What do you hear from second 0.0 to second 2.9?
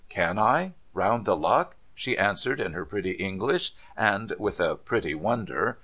'Can I? Round the luck?' she answered, in her